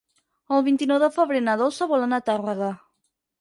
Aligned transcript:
El 0.55 0.63
vint-i-nou 0.67 0.99
de 1.03 1.09
febrer 1.17 1.41
na 1.49 1.55
Dolça 1.61 1.89
vol 1.93 2.07
anar 2.07 2.21
a 2.23 2.27
Tàrrega. 2.31 2.73